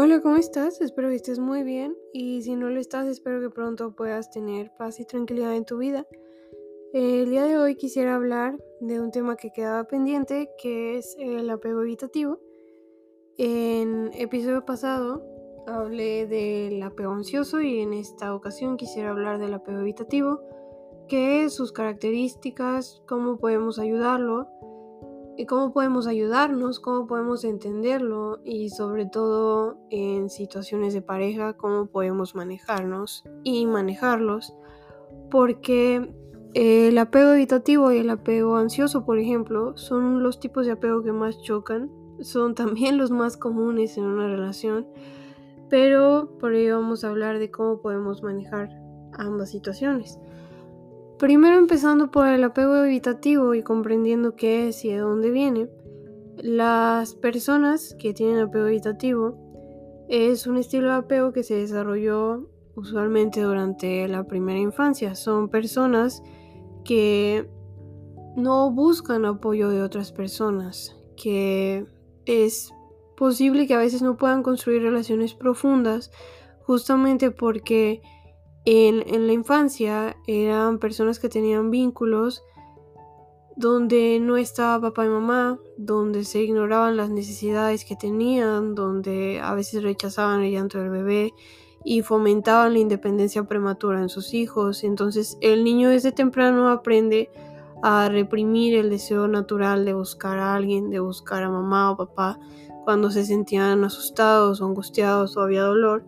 [0.00, 0.80] Hola, ¿cómo estás?
[0.80, 4.70] Espero que estés muy bien y si no lo estás, espero que pronto puedas tener
[4.78, 6.06] paz y tranquilidad en tu vida.
[6.92, 11.50] El día de hoy quisiera hablar de un tema que quedaba pendiente, que es el
[11.50, 12.38] apego evitativo.
[13.38, 15.26] En episodio pasado
[15.66, 20.40] hablé del apego ansioso y en esta ocasión quisiera hablar del apego evitativo,
[21.08, 24.46] qué es sus características, cómo podemos ayudarlo
[25.46, 32.34] cómo podemos ayudarnos, cómo podemos entenderlo y sobre todo en situaciones de pareja, cómo podemos
[32.34, 34.54] manejarnos y manejarlos.
[35.30, 36.12] Porque
[36.54, 41.12] el apego evitativo y el apego ansioso, por ejemplo, son los tipos de apego que
[41.12, 44.88] más chocan, son también los más comunes en una relación,
[45.68, 48.70] pero por ello vamos a hablar de cómo podemos manejar
[49.12, 50.18] ambas situaciones.
[51.18, 55.68] Primero empezando por el apego evitativo y comprendiendo qué es y de dónde viene.
[56.36, 59.36] Las personas que tienen apego evitativo
[60.08, 65.16] es un estilo de apego que se desarrolló usualmente durante la primera infancia.
[65.16, 66.22] Son personas
[66.84, 67.50] que
[68.36, 71.84] no buscan apoyo de otras personas, que
[72.26, 72.72] es
[73.16, 76.12] posible que a veces no puedan construir relaciones profundas
[76.60, 78.02] justamente porque
[78.70, 82.44] en, la infancia eran personas que tenían vínculos
[83.56, 89.54] donde no estaba papá y mamá, donde se ignoraban las necesidades que tenían, donde a
[89.54, 91.32] veces rechazaban el llanto del bebé
[91.82, 94.84] y fomentaban la independencia prematura en sus hijos.
[94.84, 97.30] Entonces el niño desde temprano aprende
[97.82, 102.38] a reprimir el deseo natural de buscar a alguien, de buscar a mamá o papá
[102.84, 106.04] cuando se sentían asustados o angustiados o había dolor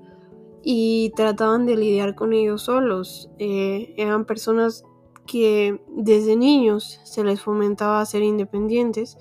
[0.63, 3.31] y trataban de lidiar con ellos solos.
[3.39, 4.85] Eh, eran personas
[5.27, 9.17] que desde niños se les fomentaba a ser independientes.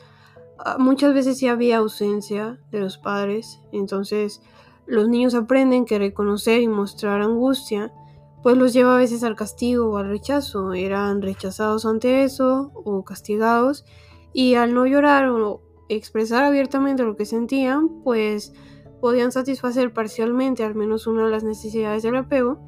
[0.58, 4.42] Ah, muchas veces sí había ausencia de los padres, entonces
[4.86, 7.94] los niños aprenden que reconocer y mostrar angustia
[8.42, 10.74] pues los lleva a veces al castigo o al rechazo.
[10.74, 13.86] Eran rechazados ante eso o castigados
[14.34, 18.54] y al no llorar o expresar abiertamente lo que sentían, pues
[19.02, 22.60] podían satisfacer parcialmente al menos una de las necesidades del apego,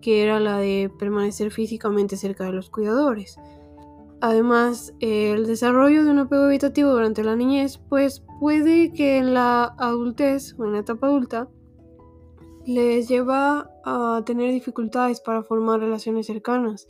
[0.00, 3.36] que era la de permanecer físicamente cerca de los cuidadores.
[4.22, 9.74] Además, el desarrollo de un apego evitativo durante la niñez, pues puede que en la
[9.78, 11.48] adultez o en la etapa adulta
[12.66, 16.86] les lleva a tener dificultades para formar relaciones cercanas.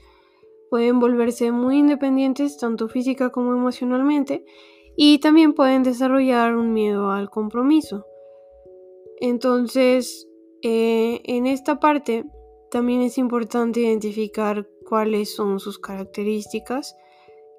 [0.70, 4.44] Pueden volverse muy independientes tanto física como emocionalmente
[4.96, 8.06] y también pueden desarrollar un miedo al compromiso.
[9.20, 10.26] Entonces,
[10.62, 12.24] eh, en esta parte
[12.70, 16.96] también es importante identificar cuáles son sus características,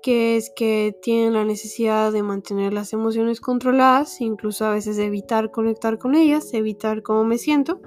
[0.02, 5.52] que es que tienen la necesidad de mantener las emociones controladas, incluso a veces evitar
[5.52, 7.80] conectar con ellas, evitar cómo me siento.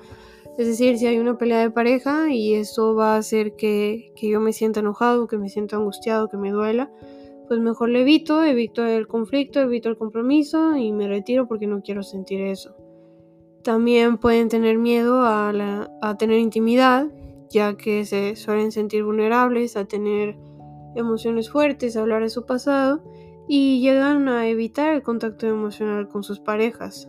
[0.56, 4.28] Es decir, si hay una pelea de pareja y eso va a hacer que, que
[4.28, 6.92] yo me sienta enojado, que me sienta angustiado, que me duela,
[7.48, 11.82] pues mejor le evito, evito el conflicto, evito el compromiso y me retiro porque no
[11.82, 12.76] quiero sentir eso.
[13.64, 17.06] También pueden tener miedo a, tener intimidad,
[17.48, 20.36] ya que se suelen sentir vulnerables a tener
[20.94, 23.02] emociones fuertes, a hablar de su pasado
[23.48, 27.08] y llegan a evitar el contacto emocional con sus parejas.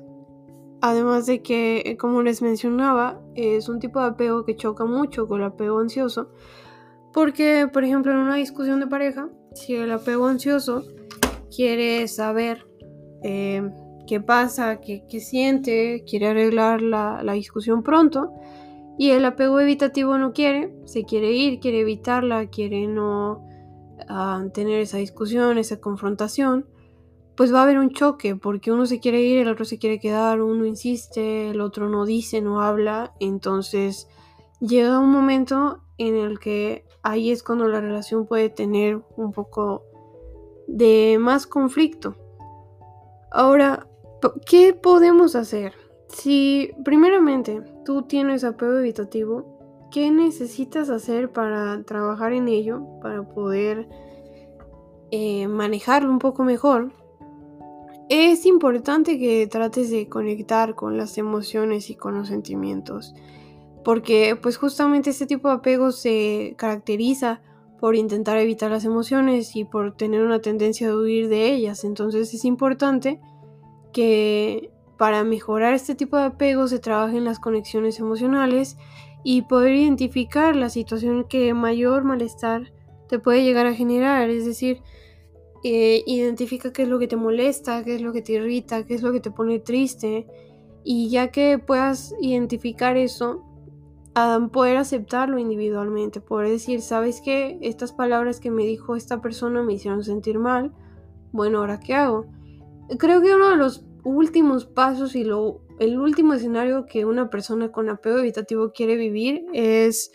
[0.80, 5.42] Además de que, como les mencionaba, es un tipo de apego que choca mucho con
[5.42, 6.30] el apego ansioso,
[7.14, 10.84] porque, por ejemplo, en una discusión de pareja, si el apego ansioso
[11.54, 12.66] quiere saber
[13.24, 13.62] eh,
[14.06, 18.32] qué pasa, qué, siente, quiere arreglar la, discusión pronto.
[18.98, 23.46] Y el apego evitativo no quiere, se quiere ir, quiere evitarla, quiere no
[24.08, 26.66] ah, tener esa discusión, esa confrontación,
[27.36, 30.00] pues va a haber un choque, porque uno se quiere ir, el otro se quiere
[30.00, 34.08] quedar, uno insiste, el otro no dice, no habla, entonces
[34.62, 39.84] llega un momento en el que ahí es cuando la relación puede tener un poco
[40.68, 42.16] de más conflicto.
[43.32, 43.88] Ahora,
[44.46, 45.74] ¿Qué podemos hacer?
[46.10, 53.88] Si primeramente tú tienes apego evitativo, ¿qué necesitas hacer para trabajar en ello, para poder
[55.12, 56.92] eh, manejarlo un poco mejor?
[58.10, 63.16] Es importante que trates de conectar con las emociones y con los sentimientos,
[63.84, 67.42] porque pues justamente este tipo de apego se caracteriza
[67.80, 72.34] por intentar evitar las emociones y por tener una tendencia de huir de ellas, entonces
[72.34, 73.20] es importante
[73.96, 78.76] que para mejorar este tipo de apego se trabaja en las conexiones emocionales
[79.24, 82.74] y poder identificar la situación que mayor malestar
[83.08, 84.82] te puede llegar a generar, es decir,
[85.64, 88.96] eh, identifica qué es lo que te molesta, qué es lo que te irrita, qué
[88.96, 90.28] es lo que te pone triste
[90.84, 93.46] Y ya que puedas identificar eso,
[94.52, 97.58] poder aceptarlo individualmente, poder decir, ¿sabes qué?
[97.62, 100.74] Estas palabras que me dijo esta persona me hicieron sentir mal.
[101.32, 102.26] Bueno, ¿ahora qué hago?
[103.00, 107.72] Creo que uno de los últimos pasos y lo, el último escenario que una persona
[107.72, 110.12] con apego evitativo quiere vivir es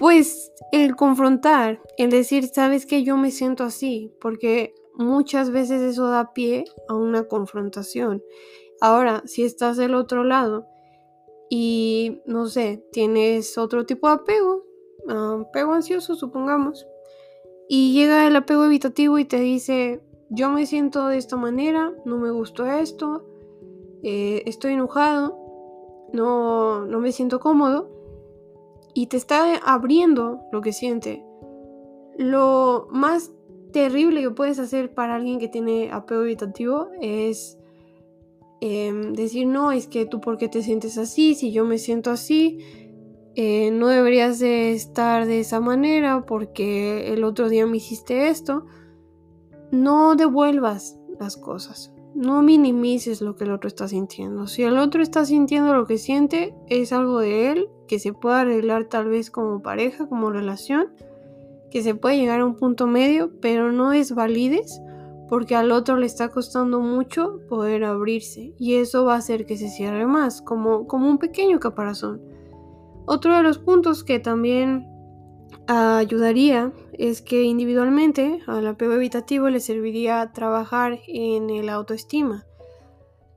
[0.00, 6.08] pues el confrontar, el decir, sabes que yo me siento así, porque muchas veces eso
[6.08, 8.22] da pie a una confrontación.
[8.80, 10.66] Ahora, si estás del otro lado
[11.50, 14.64] y, no sé, tienes otro tipo de apego,
[15.06, 16.86] apego ansioso, supongamos,
[17.68, 22.16] y llega el apego evitativo y te dice, yo me siento de esta manera, no
[22.16, 23.26] me gustó esto,
[24.02, 25.36] eh, estoy enojado,
[26.12, 27.90] no, no me siento cómodo,
[28.94, 31.24] y te está abriendo lo que siente.
[32.16, 33.32] Lo más
[33.72, 37.58] terrible que puedes hacer para alguien que tiene apego evitativo es
[38.60, 42.10] em, decir, no, es que tú por qué te sientes así, si yo me siento
[42.10, 42.58] así,
[43.36, 48.66] eh, no deberías de estar de esa manera porque el otro día me hiciste esto.
[49.70, 51.92] No devuelvas las cosas.
[52.14, 54.46] No minimices lo que el otro está sintiendo.
[54.46, 58.36] Si el otro está sintiendo lo que siente, es algo de él que se puede
[58.36, 60.88] arreglar tal vez como pareja, como relación,
[61.70, 64.80] que se puede llegar a un punto medio, pero no es valides
[65.30, 69.56] porque al otro le está costando mucho poder abrirse y eso va a hacer que
[69.56, 72.20] se cierre más, como, como un pequeño caparazón.
[73.06, 74.88] Otro de los puntos que también
[75.68, 82.44] ayudaría es que individualmente al apego evitativo le serviría trabajar en el autoestima.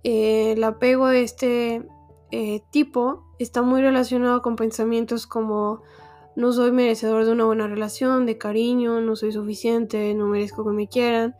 [0.03, 1.87] el apego de este
[2.31, 5.81] eh, tipo está muy relacionado con pensamientos como
[6.35, 10.71] no soy merecedor de una buena relación, de cariño, no soy suficiente, no merezco que
[10.71, 11.33] me quieran.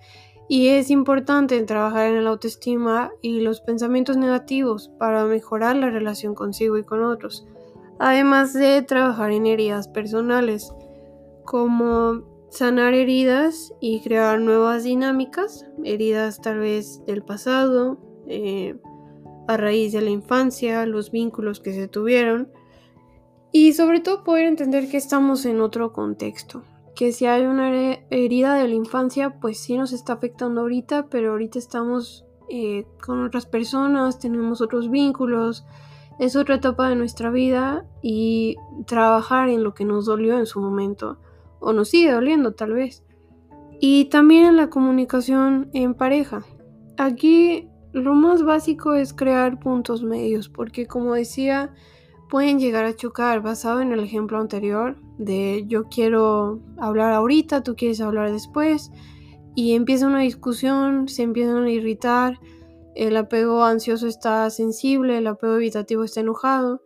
[0.48, 6.36] Y es importante trabajar en la autoestima y los pensamientos negativos para mejorar la relación
[6.36, 7.46] consigo y con otros.
[8.00, 10.74] Además de trabajar en heridas personales
[11.46, 17.98] como sanar heridas y crear nuevas dinámicas, heridas tal vez del pasado,
[18.28, 18.76] eh,
[19.48, 22.50] a raíz de la infancia, los vínculos que se tuvieron
[23.52, 26.64] y sobre todo poder entender que estamos en otro contexto,
[26.96, 27.72] que si hay una
[28.10, 33.24] herida de la infancia pues sí nos está afectando ahorita, pero ahorita estamos eh, con
[33.24, 35.66] otras personas, tenemos otros vínculos,
[36.20, 40.62] es otra etapa de nuestra vida y trabajar en lo que nos dolió en su
[40.62, 41.18] momento
[41.64, 43.04] o nos sigue doliendo tal vez.
[43.80, 46.44] Y también en la comunicación en pareja.
[46.98, 51.74] Aquí lo más básico es crear puntos medios, porque como decía,
[52.30, 57.76] pueden llegar a chocar basado en el ejemplo anterior de yo quiero hablar ahorita, tú
[57.76, 58.92] quieres hablar después,
[59.56, 62.40] y empieza una discusión, se empiezan a irritar,
[62.96, 66.82] el apego ansioso está sensible, el apego evitativo está enojado.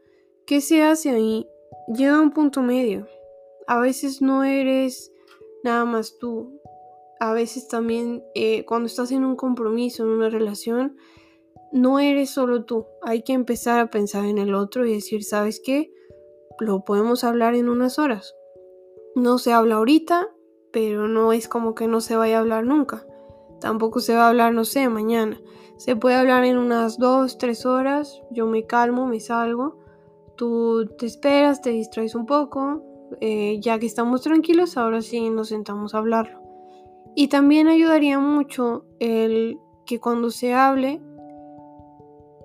[0.46, 1.46] ¿Qué se hace ahí?
[1.94, 3.08] Llega a un punto medio
[3.68, 5.12] a veces no eres
[5.64, 6.60] nada más tú.
[7.20, 10.96] A veces también eh, cuando estás en un compromiso, en una relación,
[11.72, 12.86] no eres solo tú.
[13.02, 15.94] Hay que empezar a pensar en el otro y decir, ¿sabes qué?
[16.60, 18.34] Lo podemos hablar en unas horas.
[19.16, 20.30] No se habla ahorita,
[20.72, 23.06] pero no es como que no se vaya a hablar nunca.
[23.60, 25.42] Tampoco se va a hablar, no sé, mañana.
[25.78, 28.22] Se puede hablar en unas dos, tres horas.
[28.32, 29.80] Yo me calmo, me salgo.
[30.36, 32.84] Tú te esperas, te distraes un poco,
[33.22, 36.42] eh, ya que estamos tranquilos, ahora sí nos sentamos a hablarlo.
[37.16, 41.02] Y también ayudaría mucho el que cuando se hable,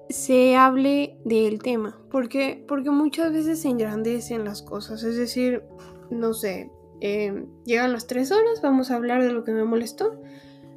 [0.09, 5.65] se hable del tema, porque, porque muchas veces se engrandecen las cosas, es decir,
[6.11, 10.21] no sé, em, llegan las tres horas, vamos a hablar de lo que me molestó,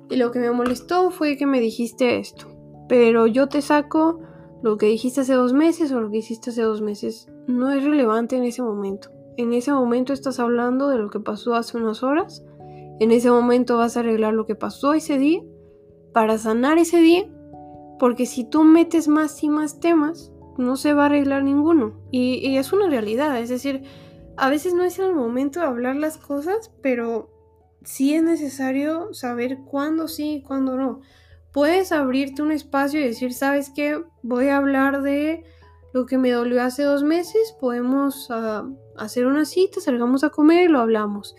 [0.10, 2.48] y lo que me molestó fue que me dijiste esto,
[2.90, 4.20] pero yo te saco
[4.62, 7.84] lo que dijiste hace dos meses o lo que hiciste hace dos meses, no es
[7.84, 9.15] relevante en ese momento.
[9.38, 12.44] En ese momento estás hablando de lo que pasó hace unas horas.
[13.00, 15.42] En ese momento vas a arreglar lo que pasó ese día
[16.14, 17.26] para sanar ese día.
[18.00, 22.00] Porque si tú metes más y más temas, no se va a arreglar ninguno.
[22.12, 23.40] Y, es una realidad.
[23.40, 23.84] Es decir,
[24.38, 27.30] a veces no es el momento de hablar las cosas, pero
[27.84, 31.02] sí es necesario saber cuándo sí y cuándo no.
[31.52, 34.02] Puedes abrirte un espacio y decir, ¿sabes qué?
[34.24, 35.44] Voy a hablar de
[35.94, 40.70] lo que me dolió hace dos meses, podemos ah, hacer una cita, salgamos a comer
[40.70, 41.36] lo hablamos.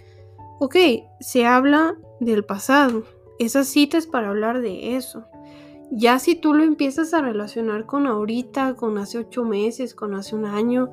[0.58, 0.76] Ok,
[1.20, 3.04] se habla del pasado.
[3.38, 5.26] Esa cita es para hablar de eso.
[5.90, 10.34] Ya si tú lo empiezas a relacionar con ahorita, con hace ocho meses, con hace
[10.34, 10.90] un año,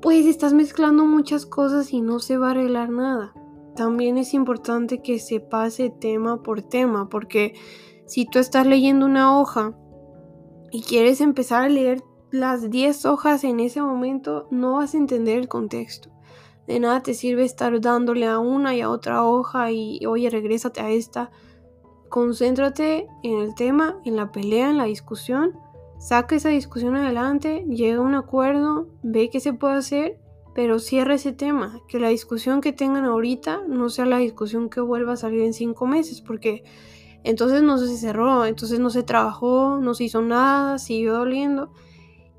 [0.00, 3.32] pues estás mezclando muchas cosas y no se va a arreglar nada.
[3.76, 7.54] También es importante que se pase tema por tema, porque
[8.06, 9.74] si tú estás leyendo una hoja
[10.70, 15.38] y quieres empezar a leer las 10 hojas en ese momento, no vas a entender
[15.38, 16.10] el contexto.
[16.66, 20.80] De nada te sirve estar dándole a una y a otra hoja y oye, regrésate
[20.80, 21.30] a esta.
[22.08, 25.58] Concéntrate en el tema, en la pelea, en la discusión.
[25.98, 30.18] Saca esa discusión adelante, llega a un acuerdo, ve qué se puede hacer,
[30.54, 31.80] pero cierra ese tema.
[31.86, 35.52] Que la discusión que tengan ahorita no sea la discusión que vuelva a salir en
[35.52, 36.64] cinco meses, porque
[37.24, 41.72] entonces no se cerró, entonces no se trabajó, no se hizo nada, siguió doliendo.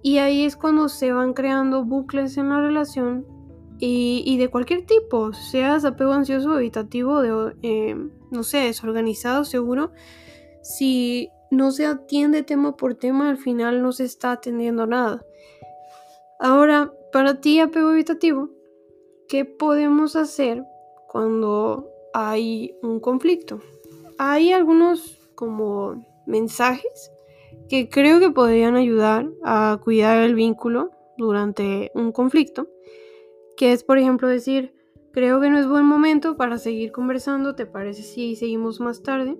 [0.03, 3.25] Y ahí es cuando se van creando bucles en la relación
[3.79, 7.95] y, de cualquier tipo, seas apego ansioso, evitativo, de, eh,
[8.31, 9.91] no sé, desorganizado, seguro.
[10.61, 15.25] Si no se atiende tema por tema, al final no se está atendiendo nada.
[16.39, 18.49] Ahora, para ti, apego evitativo,
[19.27, 20.63] ¿qué podemos hacer
[21.07, 23.61] cuando hay un conflicto?
[24.17, 27.12] Hay algunos como mensajes
[27.73, 32.67] que creo que podrían ayudar a cuidar el vínculo durante un conflicto
[33.57, 34.75] que es por ejemplo decir,
[35.11, 39.39] creo que no es buen momento para seguir conversando, ¿te parece si seguimos más tarde?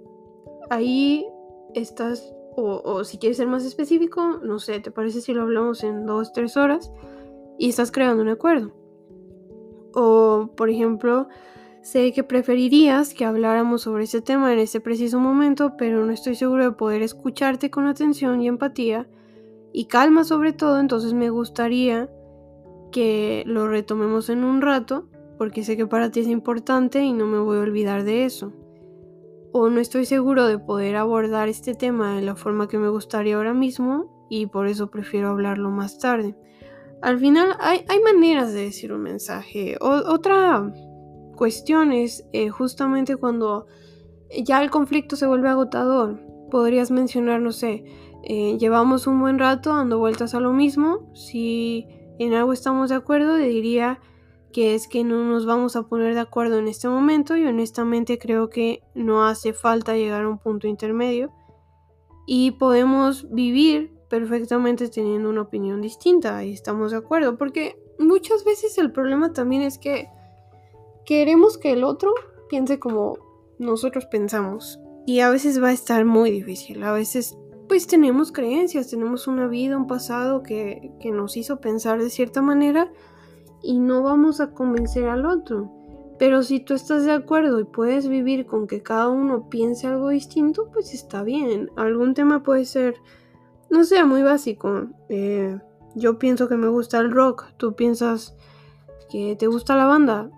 [0.72, 1.28] Ahí
[1.76, 6.08] estás, o, si quieres ser más específico, no sé, ¿te parece si lo hablamos en
[6.08, 6.92] dos, tres horas?
[7.60, 8.74] Y estás creando un acuerdo.
[9.94, 11.28] O, por ejemplo,
[11.84, 16.36] sé que preferirías que habláramos sobre ese tema en ese preciso momento, pero no estoy
[16.36, 19.08] seguro de poder escucharte con atención y empatía
[19.74, 22.10] y calma sobre todo, entonces me gustaría
[22.92, 27.28] que lo retomemos en un rato, porque sé que para ti es importante y no
[27.28, 28.54] me voy a olvidar de eso.
[29.52, 33.36] O no estoy seguro de poder abordar este tema de la forma que me gustaría
[33.36, 36.36] ahora mismo y por eso prefiero hablarlo más tarde.
[37.02, 39.76] Al final hay, maneras de decir un mensaje.
[39.82, 40.72] otra
[41.36, 43.68] cuestión es eh, justamente cuando
[44.44, 46.20] ya el conflicto se vuelve agotador.
[46.50, 47.84] Podrías mencionar, no sé,
[48.24, 51.12] eh, llevamos un buen rato dando vueltas a lo mismo.
[51.14, 51.88] Si
[52.20, 54.00] en algo estamos de acuerdo, diría
[54.54, 58.20] que es que no nos vamos a poner de acuerdo en este momento y honestamente
[58.20, 61.34] creo que no hace falta llegar a un punto intermedio
[62.28, 68.78] y podemos vivir perfectamente teniendo una opinión distinta y estamos de acuerdo porque muchas veces
[68.78, 70.08] el problema también es que
[71.06, 72.14] queremos que el otro
[72.50, 73.18] piense como
[73.60, 78.90] nosotros pensamos y a veces va a estar muy difícil, a veces pues tenemos creencias,
[78.90, 82.92] tenemos una vida, un pasado que, nos hizo pensar de cierta manera
[83.62, 85.72] y no vamos a convencer al otro.
[86.20, 90.10] Pero si tú estás de acuerdo y puedes vivir con que cada uno piense algo
[90.10, 91.72] distinto, pues está bien.
[91.76, 92.96] Algún tema puede ser,
[93.70, 94.88] no sé, muy básico.
[95.10, 95.58] Eh,
[95.96, 98.36] yo pienso que me gusta el rock, tú piensas
[99.10, 100.30] que te gusta la banda.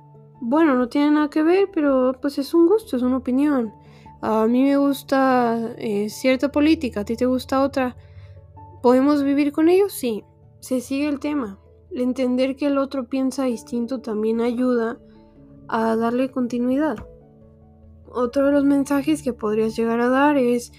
[0.42, 3.74] Bueno, no tiene nada que ver, pero pues es un gusto, es una opinión
[4.22, 7.96] a mí me gusta eh, cierta política, a ti te gusta otra,
[8.82, 9.94] ¿podemos vivir con ellos?
[9.94, 10.24] Sí,
[10.60, 11.60] se sigue el tema.
[11.92, 14.98] entender que el otro piensa distinto también ayuda
[15.68, 16.98] a darle continuidad.
[18.08, 20.72] Otro de los mensajes que podrías llegar a dar es,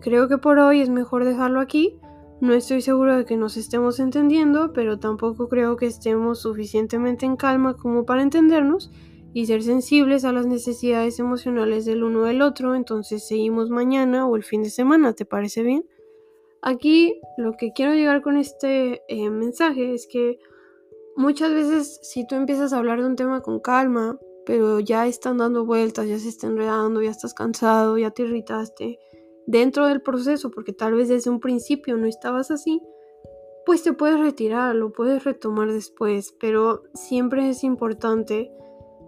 [0.00, 1.98] creo que por hoy es mejor dejarlo aquí.
[2.40, 7.36] No estoy seguro de que nos estemos entendiendo, pero tampoco creo que estemos suficientemente en
[7.36, 8.90] calma como para entendernos
[9.34, 14.36] y ser sensibles a las necesidades emocionales del uno del otro, entonces seguimos mañana o
[14.36, 15.84] el fin de semana, ¿te parece bien?
[16.62, 20.38] Aquí lo que quiero llegar con este eh, mensaje es que
[21.16, 25.36] muchas veces si tú empiezas a hablar de un tema con calma, pero ya están
[25.36, 28.98] dando vueltas, ya se está enredando, ya estás cansado, ya te irritaste,
[29.50, 32.80] dentro del proceso, porque tal vez desde un principio no estabas así,
[33.66, 38.52] pues te puedes retirar, lo puedes retomar después, pero siempre es importante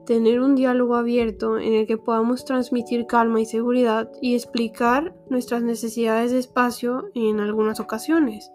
[0.04, 5.62] tener un diálogo abierto en el que podamos transmitir calma y seguridad y explicar nuestras
[5.62, 8.50] necesidades de espacio en algunas ocasiones.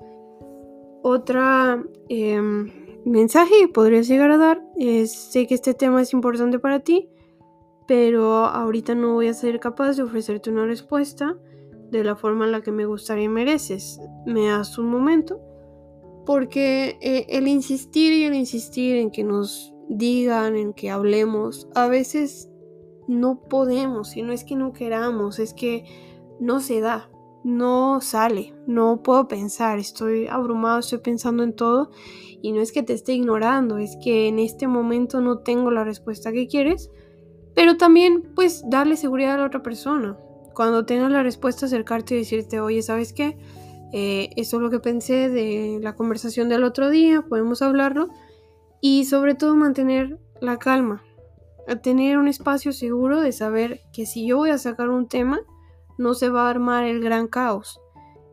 [1.03, 2.69] Otra em,
[3.05, 7.09] mensaje que podrías llegar a dar es, sé que este tema es importante para ti,
[7.87, 11.37] pero ahorita no voy a ser capaz de ofrecerte una respuesta
[11.91, 13.99] de la forma en la que me gustaría y mereces.
[14.25, 15.39] Me das un momento,
[16.25, 21.67] porque eh, el insistir y el insistir en que nos digan, en que hablemos.
[21.75, 22.49] A veces
[23.07, 25.85] no podemos, y no es que no queramos, es que
[26.39, 27.09] no se da,
[27.43, 31.91] no sale, no puedo pensar, estoy abrumado, estoy pensando en todo
[32.41, 35.83] y no es que te esté ignorando, es que en este momento no tengo la
[35.83, 36.91] respuesta que quieres,
[37.55, 40.17] pero también pues darle seguridad a la otra persona.
[40.57, 43.37] Cuando tengas la respuesta acercarte y decirte, oye, ¿sabes qué?
[43.93, 48.09] Eh, eso es lo que pensé de la conversación del otro día, podemos hablarlo
[48.81, 51.03] y sobre todo mantener la calma,
[51.83, 55.41] tener un espacio seguro de saber que si yo voy a sacar un tema,
[55.99, 57.79] no se va a armar el gran caos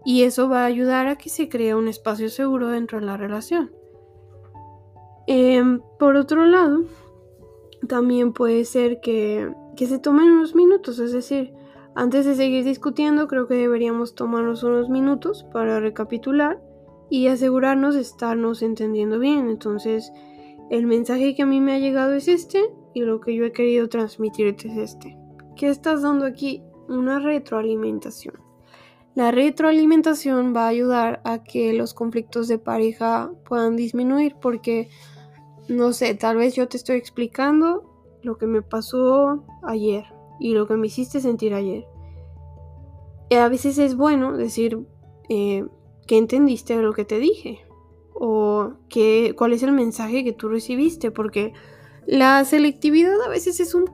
[0.03, 3.19] Y eso va a ayudar a que se cree un espacio seguro dentro de la
[3.19, 3.71] relación.
[5.27, 6.85] Em, por otro lado,
[7.87, 11.53] también puede ser que, que se tomen unos minutos, es decir,
[11.97, 16.61] antes de seguir discutiendo, creo que deberíamos tomarnos unos minutos para recapitular
[17.09, 19.49] y asegurarnos de estarnos entendiendo bien.
[19.49, 20.13] Entonces,
[20.71, 23.53] el mensaje que a mí me ha llegado es este y lo que yo he
[23.53, 25.17] querido transmitirte es este.
[25.55, 26.65] ¿Qué estás dando aquí?
[26.89, 28.35] Una retroalimentación.
[29.15, 34.89] La retroalimentación va a ayudar a que los conflictos de pareja puedan disminuir porque,
[35.69, 37.89] no sé, tal vez yo te estoy explicando
[38.23, 41.87] lo que me pasó ayer y lo que me hiciste sentir ayer.
[43.31, 44.79] Y a veces es bueno decir
[45.29, 45.65] eh,
[46.07, 47.65] que entendiste lo que te dije
[48.15, 51.53] o que, cuál es el mensaje que tú recibiste, porque
[52.07, 53.87] la selectividad a veces es un,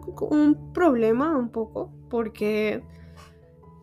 [0.74, 2.82] problema un poco, porque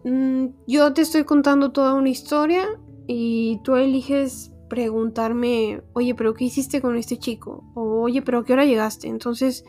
[0.03, 2.67] mm, yo te estoy contando toda una historia
[3.07, 7.63] y tú eliges preguntarme, oye, pero ¿qué hiciste con este chico?
[7.73, 9.07] O oye, pero ¿a qué hora llegaste?
[9.07, 9.63] Entonces,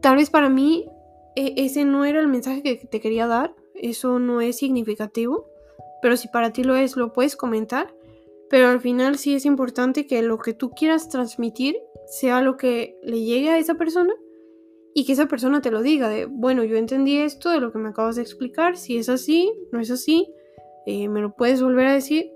[0.00, 0.86] tal vez para mí
[1.36, 5.48] e, ese no era el mensaje que te quería dar, eso no es significativo,
[6.00, 7.94] pero si para ti lo es, lo puedes comentar
[8.52, 11.74] pero al final sí es importante que lo que tú quieras transmitir
[12.06, 14.12] sea lo que le llegue a esa persona
[14.92, 17.78] y que esa persona te lo diga de, bueno, yo entendí esto de lo que
[17.78, 20.30] me acabas de explicar, si es así, no es así,
[20.84, 22.30] eh, me lo puedes volver a decir.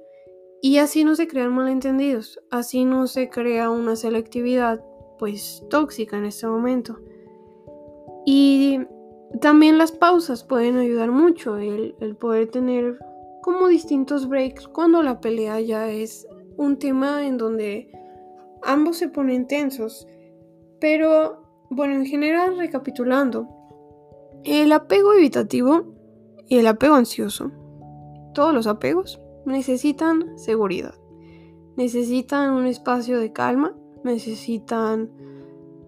[0.63, 4.83] Y así no se crean malentendidos, así no se crea una selectividad
[5.19, 6.99] pues tóxica en este momento.
[8.27, 8.81] Y
[9.41, 12.99] también las pausas pueden ayudar mucho, el, el poder tener
[13.43, 17.89] como distintos breaks cuando la pelea ya es un tema en donde
[18.65, 20.09] ambos se ponen tensos.
[20.81, 23.49] Pero, bueno, en general, recapitulando,
[24.45, 25.85] el apego evitativo
[26.49, 27.53] y el apego ansioso,
[28.35, 30.95] todos los apegos necesitan seguridad,
[31.77, 35.11] necesitan un espacio de calma, necesitan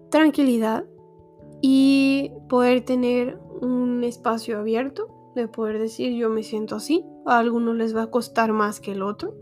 [0.09, 0.85] tranquilidad
[1.61, 7.05] y poder tener un espacio abierto de poder decir yo me siento así.
[7.25, 9.35] A algunos les va a costar más que el otro.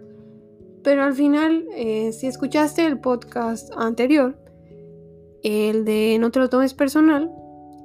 [0.84, 4.38] Pero al final, eh, si escuchaste el podcast anterior,
[5.44, 7.32] el de no te lo tomes personal,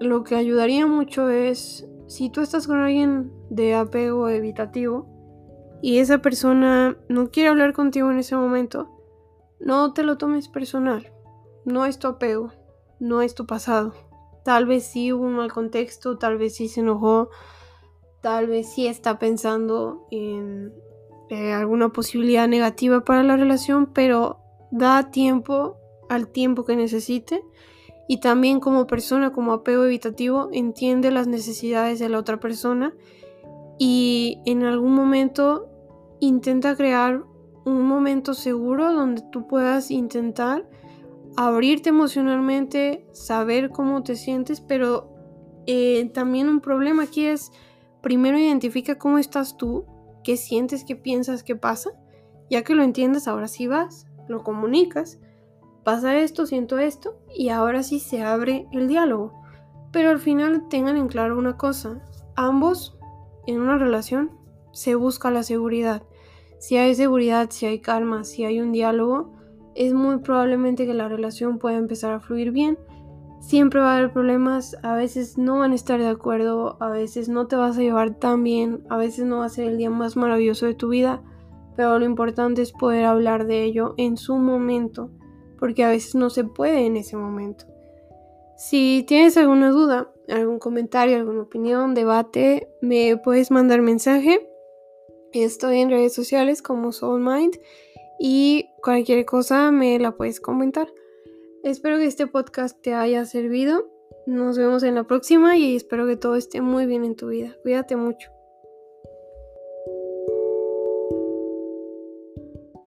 [0.01, 5.07] lo que ayudaría mucho es si tú estás con alguien de apego evitativo
[5.81, 8.89] y esa persona no quiere hablar contigo en ese momento,
[9.61, 11.13] no te lo tomes personal.
[11.65, 12.53] No es tu apego,
[12.99, 13.95] no es tu pasado.
[14.45, 17.31] Tal vez sí hubo un mal contexto, tal vez sí se enojó,
[18.21, 20.73] tal vez sí está pensando en
[21.31, 24.39] eh, alguna posibilidad negativa para la relación, pero
[24.71, 25.77] da tiempo
[26.09, 27.43] al tiempo que necesite
[28.09, 32.95] y también como persona, como apego evitativo, entiende las necesidades de la otra persona
[33.79, 35.69] y en algún momento
[36.21, 37.25] intenta crear
[37.65, 40.69] un momento seguro donde tú puedas intentar
[41.37, 45.13] abrirte emocionalmente, saber cómo te sientes, pero
[45.67, 47.53] eh, también un problema aquí es
[48.03, 49.87] primero identifica cómo estás tú,
[50.25, 51.91] qué sientes, qué piensas, qué pasa.
[52.51, 55.19] Ya que lo entiendes, ahora sí vas, lo comunicas,
[55.85, 59.33] pasa esto, siento esto, y ahora sí se abre el diálogo.
[59.93, 62.03] Pero al final tengan en claro una cosa,
[62.35, 62.99] ambos
[63.47, 64.31] en una relación
[64.73, 66.03] se busca la seguridad.
[66.59, 69.33] Si hay seguridad, si hay calma, si hay un diálogo,
[69.75, 72.79] es muy probablemente que la relación pueda empezar a fluir bien
[73.43, 77.29] Siempre va a haber problemas, a veces no van a estar de acuerdo, a veces
[77.29, 79.91] no te vas a llevar tan bien, a veces no va a ser el día
[79.91, 81.25] más maravilloso de tu vida,
[81.75, 85.11] pero lo importante es poder hablar de ello en su momento,
[85.59, 87.67] porque a veces no se puede en ese momento.
[88.57, 94.49] Si tienes alguna duda, algún comentario, alguna opinión, debate, me puedes mandar mensaje.
[95.33, 97.59] Estoy en redes sociales como SoulMind
[98.25, 100.87] y cualquier cosa me la puedes comentar.
[101.65, 103.91] Espero que este podcast te haya servido.
[104.29, 107.57] Nos vemos en la próxima y espero que todo esté muy bien en tu vida.
[107.65, 108.32] Cuídate mucho.